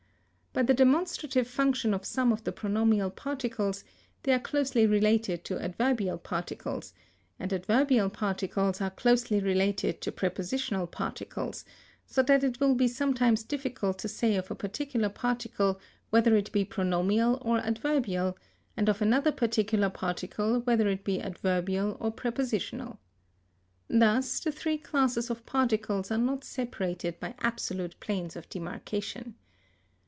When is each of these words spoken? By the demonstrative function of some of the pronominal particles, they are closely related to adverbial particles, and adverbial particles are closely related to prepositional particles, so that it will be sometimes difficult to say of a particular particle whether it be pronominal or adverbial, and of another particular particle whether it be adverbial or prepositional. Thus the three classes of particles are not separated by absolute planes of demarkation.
By 0.53 0.63
the 0.63 0.73
demonstrative 0.73 1.47
function 1.47 1.93
of 1.93 2.03
some 2.03 2.33
of 2.33 2.43
the 2.43 2.51
pronominal 2.51 3.09
particles, 3.09 3.85
they 4.23 4.33
are 4.33 4.39
closely 4.39 4.85
related 4.85 5.45
to 5.45 5.57
adverbial 5.63 6.17
particles, 6.17 6.93
and 7.39 7.53
adverbial 7.53 8.09
particles 8.09 8.81
are 8.81 8.89
closely 8.89 9.39
related 9.39 10.01
to 10.01 10.11
prepositional 10.11 10.87
particles, 10.87 11.63
so 12.05 12.21
that 12.23 12.43
it 12.43 12.59
will 12.59 12.75
be 12.75 12.89
sometimes 12.89 13.43
difficult 13.45 13.97
to 13.99 14.09
say 14.09 14.35
of 14.35 14.51
a 14.51 14.55
particular 14.55 15.07
particle 15.07 15.79
whether 16.09 16.35
it 16.35 16.51
be 16.51 16.65
pronominal 16.65 17.37
or 17.41 17.59
adverbial, 17.59 18.37
and 18.75 18.89
of 18.89 19.01
another 19.01 19.31
particular 19.31 19.89
particle 19.89 20.59
whether 20.59 20.89
it 20.89 21.05
be 21.05 21.21
adverbial 21.21 21.95
or 22.01 22.11
prepositional. 22.11 22.99
Thus 23.89 24.41
the 24.41 24.51
three 24.51 24.77
classes 24.77 25.29
of 25.29 25.45
particles 25.45 26.11
are 26.11 26.17
not 26.17 26.43
separated 26.43 27.21
by 27.21 27.35
absolute 27.39 27.97
planes 28.01 28.35
of 28.35 28.49
demarkation. 28.49 29.35